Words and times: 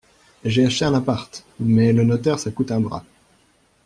J'ai 0.43 0.65
acheté 0.65 0.85
un 0.85 0.95
appart, 0.95 1.43
mais 1.59 1.93
le 1.93 2.03
notaire 2.03 2.39
ça 2.39 2.49
coûte 2.49 2.71
un 2.71 2.79
bras. 2.79 3.05